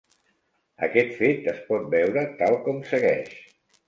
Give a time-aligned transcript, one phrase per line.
[0.87, 3.29] Aquest fet es pot veure tal com segueix.